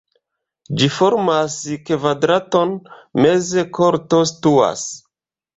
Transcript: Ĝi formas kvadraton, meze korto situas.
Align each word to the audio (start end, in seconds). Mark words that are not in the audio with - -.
Ĝi 0.79 0.87
formas 0.93 1.57
kvadraton, 1.89 2.73
meze 3.21 3.67
korto 3.81 4.23
situas. 4.31 4.91